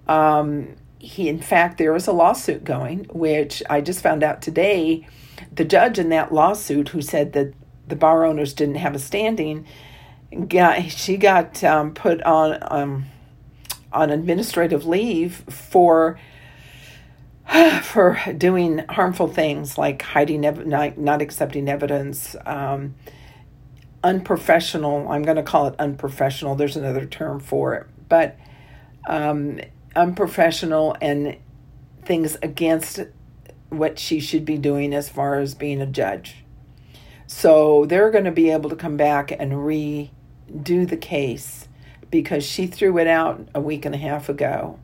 [0.07, 5.07] Um, he, in fact, there is a lawsuit going, which I just found out today.
[5.51, 7.53] The judge in that lawsuit, who said that
[7.87, 9.65] the bar owners didn't have a standing,
[10.47, 13.05] got she got um, put on um,
[13.91, 16.19] on administrative leave for
[17.83, 22.95] for doing harmful things like hiding, ev- not, not accepting evidence, um,
[24.03, 25.07] unprofessional.
[25.09, 26.55] I'm going to call it unprofessional.
[26.55, 28.37] There's another term for it, but
[29.07, 29.59] um,
[29.95, 31.37] unprofessional and
[32.03, 33.01] things against
[33.69, 36.43] what she should be doing as far as being a judge.
[37.27, 41.67] So they're going to be able to come back and redo the case
[42.11, 44.79] because she threw it out a week and a half ago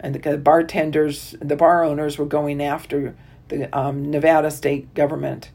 [0.00, 3.14] and the bartenders, the bar owners were going after
[3.48, 5.50] the um, Nevada state government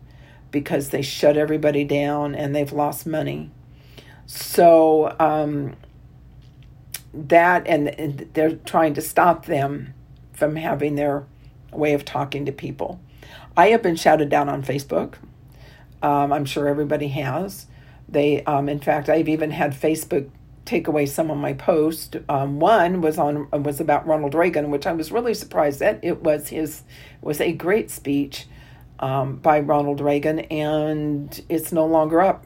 [0.52, 3.52] because they shut everybody down and they've lost money.
[4.28, 5.76] So um,
[7.14, 9.94] that and, and they're trying to stop them
[10.34, 11.26] from having their
[11.72, 13.00] way of talking to people.
[13.58, 15.16] I have been shouted down on Facebook.
[16.02, 17.68] Um, I'm sure everybody has.
[18.08, 20.30] They, um, in fact, I've even had Facebook
[20.66, 22.18] take away some of my posts.
[22.28, 26.04] Um, one was on was about Ronald Reagan, which I was really surprised at.
[26.04, 26.84] It was his
[27.22, 28.48] was a great speech
[29.00, 32.46] um, by Ronald Reagan, and it's no longer up.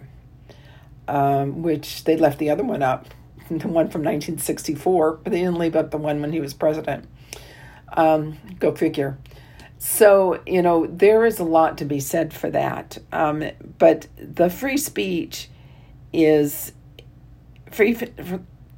[1.07, 3.07] Um, which they left the other one up
[3.49, 7.05] the one from 1964, but they didn't leave out the one when he was president.
[7.93, 9.17] Um, go figure.
[9.79, 12.97] So, you know, there is a lot to be said for that.
[13.11, 13.43] Um,
[13.79, 15.49] but the free speech
[16.11, 16.73] is
[17.71, 17.97] free,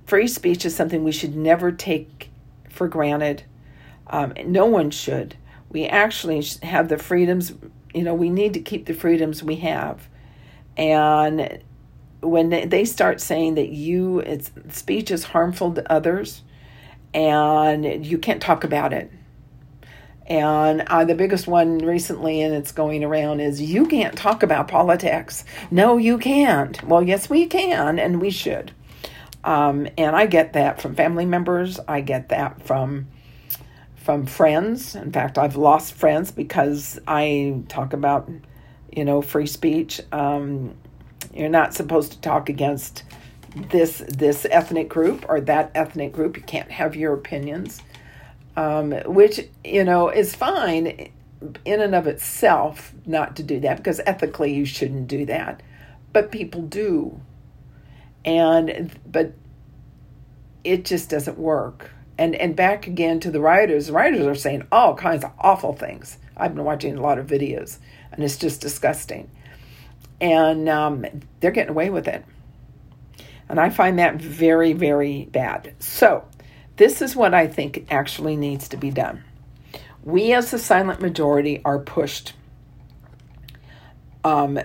[0.05, 2.29] free speech is something we should never take
[2.69, 3.43] for granted.
[4.07, 5.35] Um, no one should.
[5.69, 7.53] We actually have the freedoms,
[7.93, 10.07] you know, we need to keep the freedoms we have.
[10.75, 11.61] And
[12.21, 16.43] when they start saying that you it's speech is harmful to others
[17.13, 19.11] and you can't talk about it
[20.27, 24.67] and uh, the biggest one recently and it's going around is you can't talk about
[24.67, 28.71] politics no you can't well yes we can and we should
[29.43, 31.79] um, and i get that from family members.
[31.87, 33.07] I get that from
[33.95, 34.95] from friends.
[34.95, 38.29] In fact i've lost friends because i talk about
[38.91, 40.01] you know free speech.
[40.11, 40.75] Um,
[41.33, 43.03] you're not supposed to talk against
[43.55, 46.37] this this ethnic group or that ethnic group.
[46.37, 47.81] You can't have your opinions,
[48.55, 51.09] um, which you know is fine
[51.65, 55.61] in and of itself not to do that because ethically you shouldn't do that,
[56.13, 57.19] but people do,
[58.25, 59.33] and but
[60.63, 61.91] it just doesn't work.
[62.17, 63.87] And and back again to the rioters.
[63.87, 66.17] The rioters are saying all kinds of awful things.
[66.37, 67.77] I've been watching a lot of videos,
[68.11, 69.29] and it's just disgusting
[70.21, 71.05] and um,
[71.39, 72.23] they're getting away with it.
[73.49, 75.73] And I find that very, very bad.
[75.79, 76.23] So,
[76.77, 79.23] this is what I think actually needs to be done.
[80.03, 82.33] We, as the silent majority, are pushed
[84.23, 84.59] um,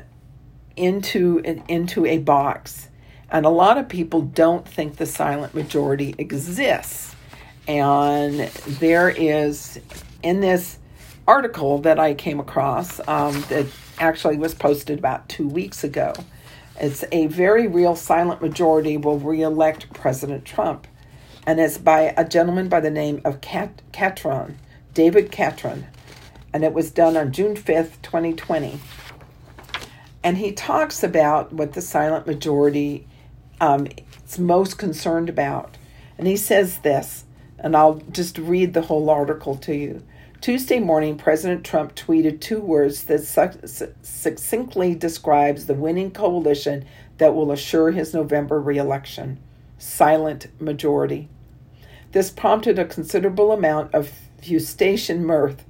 [0.76, 1.38] into
[1.68, 2.88] into a box,
[3.30, 7.14] and a lot of people don't think the silent majority exists.
[7.66, 8.40] And
[8.78, 9.80] there is
[10.22, 10.78] in this
[11.26, 13.66] article that I came across um, that
[13.98, 16.12] actually was posted about two weeks ago.
[16.78, 20.86] It's a very real silent majority will reelect President Trump.
[21.46, 24.58] And it's by a gentleman by the name of Cat- Catron,
[24.94, 25.86] David Catron.
[26.52, 28.78] And it was done on June 5th, 2020.
[30.22, 33.06] And he talks about what the silent majority
[33.60, 33.86] um,
[34.26, 35.76] is most concerned about.
[36.18, 37.24] And he says this,
[37.58, 40.02] and I'll just read the whole article to you.
[40.40, 43.24] Tuesday morning, President Trump tweeted two words that
[44.02, 46.84] succinctly describes the winning coalition
[47.18, 49.38] that will assure his November reelection
[49.78, 51.28] silent majority.
[52.12, 55.64] This prompted a considerable amount of fustian mirth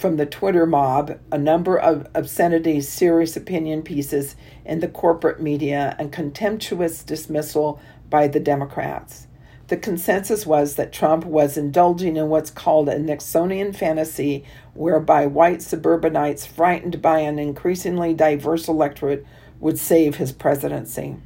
[0.00, 4.34] from the Twitter mob, a number of obscenities, serious opinion pieces
[4.64, 9.26] in the corporate media, and contemptuous dismissal by the Democrats.
[9.68, 15.60] The consensus was that Trump was indulging in what's called a Nixonian fantasy, whereby white
[15.60, 19.26] suburbanites frightened by an increasingly diverse electorate
[19.60, 21.16] would save his presidency.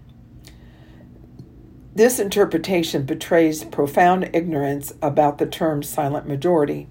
[1.94, 6.88] This interpretation betrays profound ignorance about the term silent majority,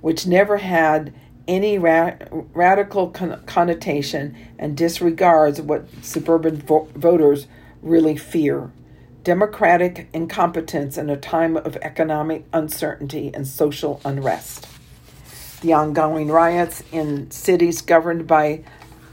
[0.00, 1.12] which never had
[1.48, 2.14] any ra-
[2.54, 7.46] radical con- connotation and disregards what suburban vo- voters
[7.82, 8.70] really fear
[9.24, 14.66] democratic incompetence in a time of economic uncertainty and social unrest.
[15.60, 18.64] The ongoing riots in cities governed by,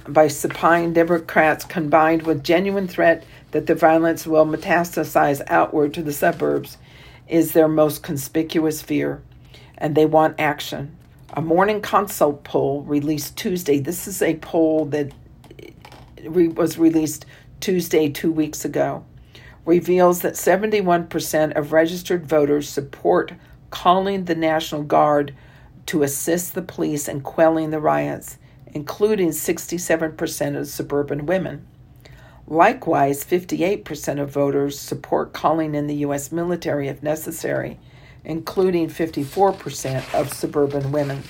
[0.07, 6.13] by supine Democrats combined with genuine threat that the violence will metastasize outward to the
[6.13, 6.77] suburbs
[7.27, 9.21] is their most conspicuous fear,
[9.77, 10.95] and they want action.
[11.33, 13.79] A Morning Consult poll released Tuesday.
[13.79, 15.11] This is a poll that
[16.25, 17.25] was released
[17.59, 19.03] Tuesday, two weeks ago
[19.67, 23.33] reveals that 71% of registered voters support
[23.69, 25.35] calling the National Guard
[25.87, 28.37] to assist the police in quelling the riots,
[28.67, 31.67] including 67% of suburban women.
[32.47, 36.31] Likewise, 58% of voters support calling in the U.S.
[36.31, 37.77] military if necessary,
[38.23, 41.23] including 54% of suburban women.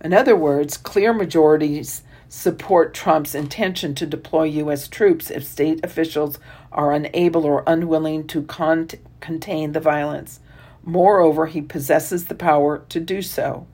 [0.00, 4.88] In other words, clear majorities support Trump's intention to deploy U.S.
[4.88, 6.38] troops if state officials
[6.72, 8.88] are unable or unwilling to con-
[9.20, 10.40] contain the violence.
[10.82, 13.66] Moreover, he possesses the power to do so.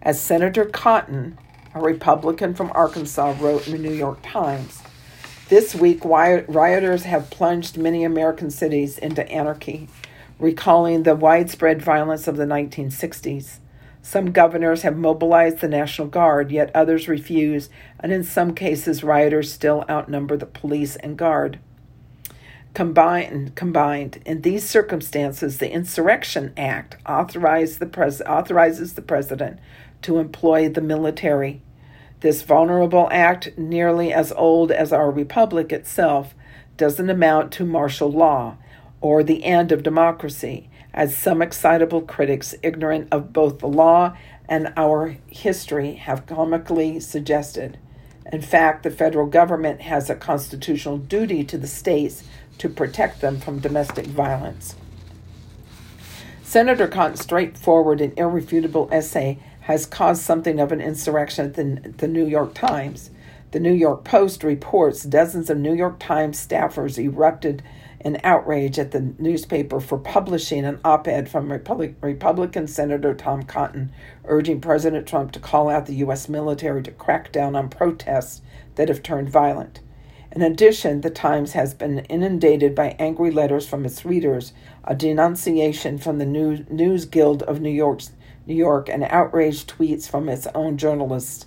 [0.00, 1.38] As Senator Cotton,
[1.74, 4.82] a Republican from Arkansas, wrote in the New York Times,
[5.48, 9.88] this week rioters have plunged many American cities into anarchy,
[10.38, 13.58] recalling the widespread violence of the 1960s.
[14.02, 19.50] Some governors have mobilized the National Guard, yet others refuse, and in some cases, rioters
[19.50, 21.58] still outnumber the police and guard.
[22.74, 29.58] Combined, combined in these circumstances, the Insurrection Act the pres- authorizes the president
[30.02, 31.62] to employ the military.
[32.20, 36.34] This vulnerable act, nearly as old as our republic itself,
[36.76, 38.56] doesn't amount to martial law
[39.04, 44.16] or the end of democracy, as some excitable critics, ignorant of both the law
[44.48, 47.76] and our history, have comically suggested.
[48.32, 52.24] In fact, the federal government has a constitutional duty to the states
[52.56, 54.74] to protect them from domestic violence.
[56.42, 62.08] Senator Cotton's straightforward and irrefutable essay has caused something of an insurrection at the, the
[62.08, 63.10] New York Times.
[63.50, 67.62] The New York Post reports dozens of New York Times staffers erupted
[68.04, 73.42] in outrage at the newspaper for publishing an op ed from Republic, Republican Senator Tom
[73.42, 73.90] Cotton
[74.26, 76.28] urging President Trump to call out the U.S.
[76.28, 78.42] military to crack down on protests
[78.74, 79.80] that have turned violent.
[80.32, 84.52] In addition, the Times has been inundated by angry letters from its readers,
[84.82, 88.12] a denunciation from the News Guild of New York's
[88.46, 91.46] New York, and outraged tweets from its own journalists.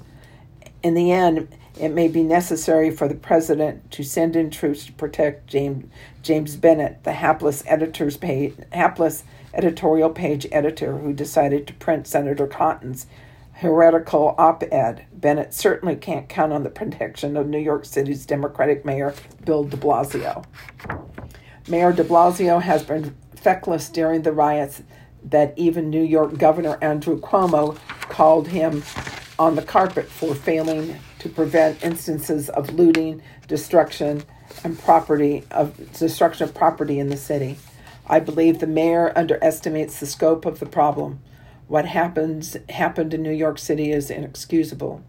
[0.82, 1.50] In the end,
[1.80, 5.86] it may be necessary for the president to send in troops to protect James,
[6.22, 9.24] James Bennet, the hapless editor's page, hapless
[9.54, 13.08] editorial page editor who decided to print Senator Cotton's
[13.54, 15.06] heretical op-ed.
[15.12, 19.16] Bennet certainly can't count on the protection of New York City's Democratic Mayor
[19.46, 20.46] Bill de Blasio.
[21.68, 24.84] Mayor de Blasio has been feckless during the riots
[25.24, 28.84] that even New York Governor Andrew Cuomo called him
[29.40, 34.24] on the carpet for failing to prevent instances of looting, destruction,
[34.64, 37.58] and property of destruction of property in the city.
[38.08, 41.22] I believe the mayor underestimates the scope of the problem.
[41.68, 45.04] What happens happened in New York City is inexcusable.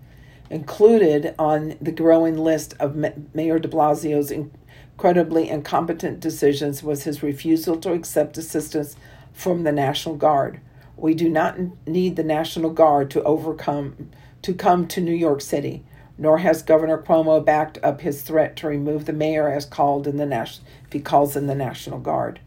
[0.51, 2.97] Included on the growing list of
[3.35, 8.97] Mayor de Blasio's incredibly incompetent decisions was his refusal to accept assistance
[9.33, 10.61] from the National Guard.
[10.99, 14.11] We do not need the National Guard to overcome
[14.43, 15.85] to come to New York City,
[16.17, 20.17] nor has Governor Cuomo backed up his threat to remove the mayor as called in
[20.17, 22.41] the nas- if he calls in the National Guard.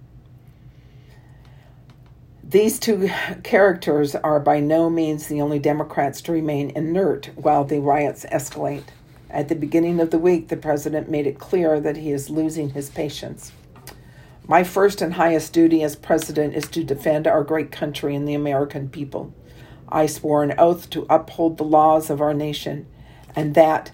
[2.44, 3.10] These two
[3.44, 8.90] characters are by no means the only Democrats to remain inert while the riots escalate.
[9.30, 12.72] At the beginning of the week, the president made it clear that he is losing
[12.72, 13.54] his patience.
[14.52, 18.34] My first and highest duty as president is to defend our great country and the
[18.34, 19.34] American people.
[19.88, 22.86] I swore an oath to uphold the laws of our nation,
[23.34, 23.94] and that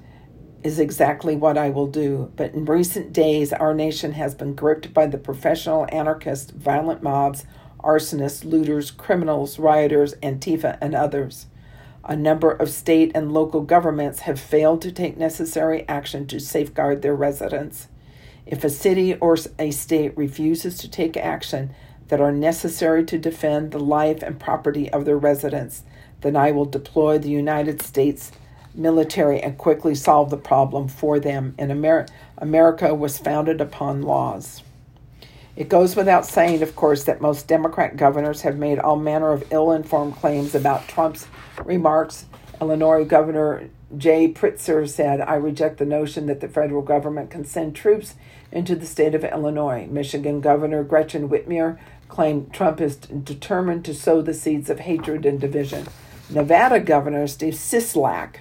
[0.64, 2.32] is exactly what I will do.
[2.36, 7.46] But in recent days, our nation has been gripped by the professional anarchists, violent mobs,
[7.82, 11.46] arsonists, looters, criminals, rioters, Antifa, and others.
[12.04, 17.04] A number of state and local governments have failed to take necessary action to safeguard
[17.04, 17.90] their residents.
[18.48, 21.76] If a city or a state refuses to take action
[22.08, 25.84] that are necessary to defend the life and property of their residents,
[26.22, 28.32] then I will deploy the United States
[28.74, 31.56] military and quickly solve the problem for them.
[31.58, 32.06] And Amer-
[32.38, 34.64] America was founded upon laws.
[35.58, 39.52] It goes without saying, of course, that most Democrat governors have made all manner of
[39.52, 41.28] ill informed claims about Trump's
[41.66, 42.28] remarks.
[42.62, 47.76] Illinois Governor Jay Pritzker said, I reject the notion that the federal government can send
[47.76, 48.16] troops
[48.52, 49.88] into the state of Illinois.
[49.90, 51.78] Michigan Governor Gretchen Whitmer
[52.08, 55.88] claimed Trump is determined to sow the seeds of hatred and division.
[56.30, 58.38] Nevada Governor Steve Sisolak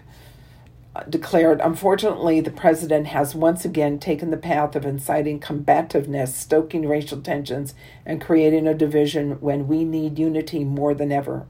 [0.95, 6.89] uh, declared, Unfortunately, the president has once again taken the path of inciting combativeness, stoking
[6.89, 11.47] racial tensions, and creating a division when we need unity more than ever.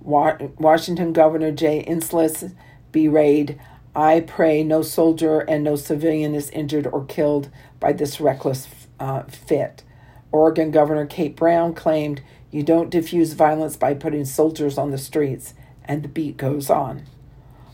[0.00, 2.54] Washington Governor Jay Inslee
[2.92, 3.56] berate
[3.94, 8.66] I pray no soldier and no civilian is injured or killed by this reckless
[8.98, 9.82] uh, fit.
[10.30, 15.52] Oregon Governor Kate Brown claimed, You don't diffuse violence by putting soldiers on the streets.
[15.84, 17.04] And the beat goes on.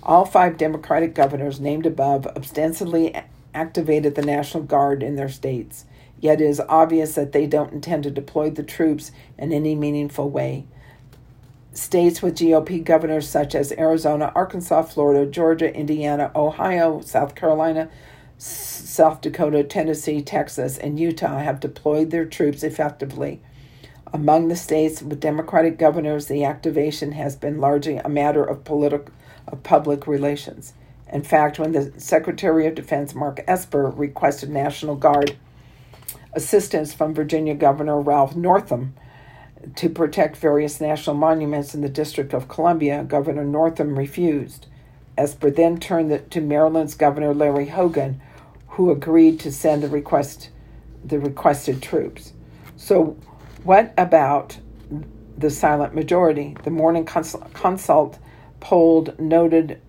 [0.02, 3.14] All five Democratic governors named above ostensibly
[3.54, 5.84] activated the National Guard in their states,
[6.18, 10.30] yet it is obvious that they don't intend to deploy the troops in any meaningful
[10.30, 10.66] way
[11.78, 17.88] states with GOP governors such as Arizona, Arkansas, Florida, Georgia, Indiana, Ohio, South Carolina,
[18.36, 23.40] South Dakota, Tennessee, Texas, and Utah have deployed their troops effectively.
[24.12, 29.12] Among the states with Democratic governors, the activation has been largely a matter of political
[29.46, 30.74] of public relations.
[31.10, 35.36] In fact, when the Secretary of Defense Mark Esper requested National Guard
[36.34, 38.94] assistance from Virginia Governor Ralph Northam
[39.76, 44.66] to protect various national monuments in the District of Columbia, Governor Northam refused.
[45.16, 48.20] Esper then turned to Maryland's Governor Larry Hogan,
[48.68, 50.50] who agreed to send the request
[51.04, 52.32] the requested troops.
[52.76, 53.16] So,
[53.64, 54.58] what about
[55.36, 56.56] the silent majority?
[56.64, 58.18] The Morning Consult
[58.60, 59.80] polled noted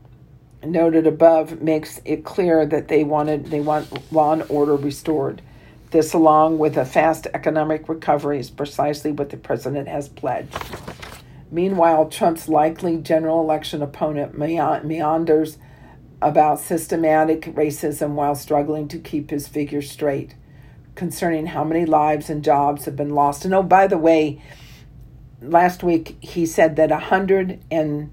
[0.64, 5.42] noted above makes it clear that they wanted they want law and order restored.
[5.92, 10.56] This, along with a fast economic recovery, is precisely what the president has pledged.
[11.52, 15.58] Meanwhile, Trump's likely general election opponent meanders
[16.22, 20.36] about systematic racism while struggling to keep his figure straight
[20.94, 23.46] concerning how many lives and jobs have been lost.
[23.46, 24.42] And oh, by the way,
[25.42, 28.12] last week he said that 100 and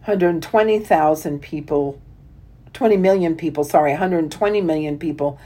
[0.00, 2.02] 120,000 people,
[2.76, 5.38] 20 million people, sorry, 120 million people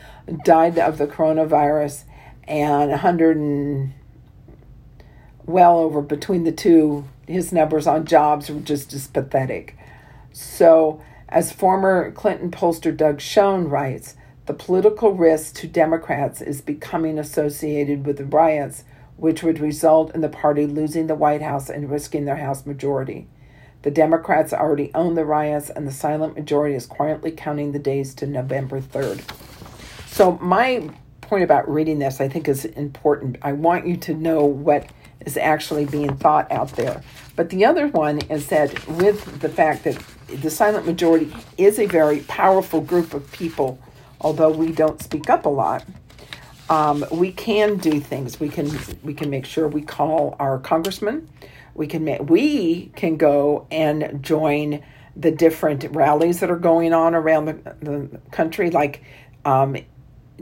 [0.45, 2.03] died of the coronavirus,
[2.49, 3.93] and 100 and
[5.47, 9.76] well over between the two, his numbers on jobs were just as pathetic.
[10.33, 14.16] So, as former Clinton pollster Doug Schoen writes,
[14.47, 18.83] the political risk to Democrats is becoming associated with the riots,
[19.16, 23.28] which would result in the party losing the White House and risking their House majority.
[23.83, 28.14] The Democrats already own the riots, and the silent majority is quietly counting the days
[28.16, 29.22] to November 3rd.
[30.07, 30.91] So, my
[31.22, 33.39] point about reading this, I think, is important.
[33.41, 34.87] I want you to know what
[35.24, 37.03] is actually being thought out there.
[37.37, 41.87] But the other one is that with the fact that the silent majority is a
[41.87, 43.78] very powerful group of people,
[44.20, 45.85] although we don't speak up a lot,
[46.68, 48.39] um, we can do things.
[48.39, 48.70] We can
[49.03, 51.28] we can make sure we call our congressman
[51.75, 54.83] we can make, we can go and join
[55.16, 59.03] the different rallies that are going on around the, the country, like
[59.45, 59.77] um,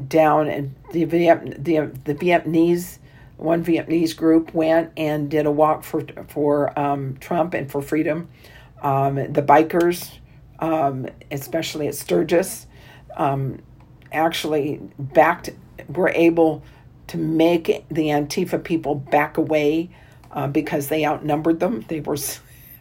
[0.06, 2.98] down in the, Viet, the the Vietnamese
[3.38, 8.28] one Vietnamese group went and did a walk for for um, Trump and for freedom.
[8.82, 10.18] Um, the bikers,
[10.58, 12.66] um, especially at Sturgis,
[13.16, 13.60] um,
[14.12, 15.50] actually backed
[15.88, 16.62] were able
[17.06, 19.90] to make the Antifa people back away
[20.38, 21.84] uh, because they outnumbered them.
[21.88, 22.16] They were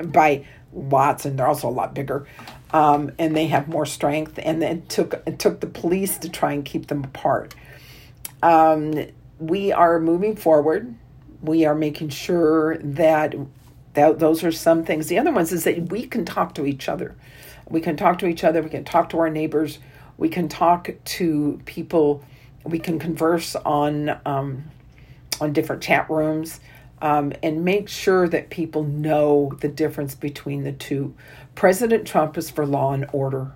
[0.04, 2.28] by lots, and they're also a lot bigger,
[2.70, 4.38] um, and they have more strength.
[4.44, 7.56] And it took it took the police to try and keep them apart.
[8.44, 9.08] Um,
[9.40, 10.94] we are moving forward.
[11.42, 13.34] We are making sure that
[13.96, 15.08] that those are some things.
[15.08, 17.16] The other ones is that we can talk to each other.
[17.68, 18.62] We can talk to each other.
[18.62, 19.80] We can talk to our neighbors.
[20.16, 22.24] We can talk to people.
[22.64, 24.66] We can converse on um,
[25.42, 26.60] on different chat rooms
[27.02, 31.16] um, and make sure that people know the difference between the two.
[31.56, 33.54] President Trump is for law and order.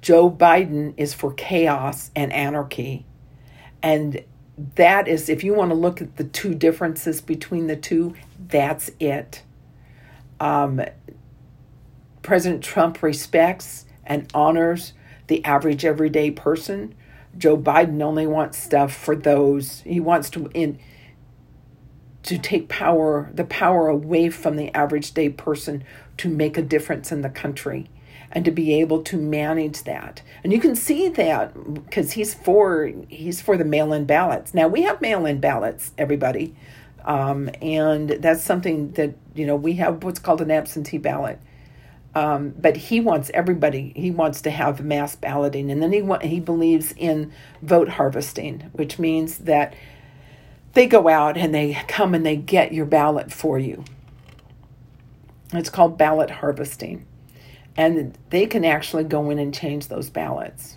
[0.00, 3.04] Joe Biden is for chaos and anarchy.
[3.82, 4.24] And
[4.76, 8.90] that is, if you want to look at the two differences between the two, that's
[9.00, 9.42] it.
[10.38, 10.82] Um,
[12.22, 14.92] President Trump respects and honors
[15.26, 16.94] the average everyday person.
[17.38, 19.80] Joe Biden only wants stuff for those.
[19.80, 20.78] He wants to in
[22.22, 25.84] to take power, the power away from the average day person
[26.18, 27.88] to make a difference in the country
[28.32, 30.22] and to be able to manage that.
[30.44, 34.54] And you can see that because he's for he's for the mail-in ballots.
[34.54, 36.54] Now we have mail-in ballots, everybody,
[37.04, 41.40] um, and that's something that you know we have what's called an absentee ballot.
[42.12, 43.92] Um, but he wants everybody.
[43.94, 48.98] He wants to have mass balloting, and then he he believes in vote harvesting, which
[48.98, 49.74] means that
[50.72, 53.84] they go out and they come and they get your ballot for you.
[55.52, 57.06] It's called ballot harvesting.
[57.76, 60.76] And they can actually go in and change those ballots.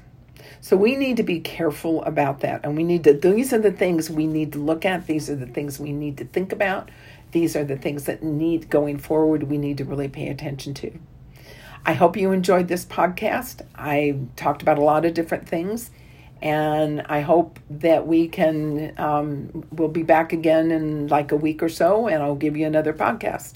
[0.62, 2.62] So we need to be careful about that.
[2.64, 5.08] And we need to, these are the things we need to look at.
[5.08, 6.90] These are the things we need to think about.
[7.32, 10.98] These are the things that need going forward, we need to really pay attention to.
[11.86, 13.66] I hope you enjoyed this podcast.
[13.76, 15.92] I talked about a lot of different things
[16.44, 21.64] and I hope that we can, um, we'll be back again in like a week
[21.64, 23.54] or so, and I'll give you another podcast.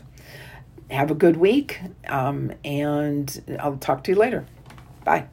[0.90, 4.46] Have a good week, um, and I'll talk to you later.
[5.04, 5.28] Bye.